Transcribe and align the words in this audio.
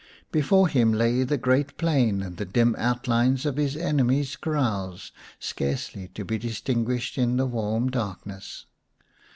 Before 0.31 0.67
him 0.67 0.93
lay 0.93 1.21
the 1.21 1.37
great 1.37 1.77
plain 1.77 2.23
and 2.23 2.37
the 2.37 2.43
dim 2.43 2.75
outlines 2.79 3.45
of 3.45 3.57
his 3.57 3.75
enemy's 3.77 4.35
kraals, 4.35 5.11
scarcely 5.37 6.07
to 6.15 6.25
be 6.25 6.39
distinguished 6.39 7.19
in 7.19 7.37
the 7.37 7.45
warm 7.45 7.91
darkness. 7.91 8.65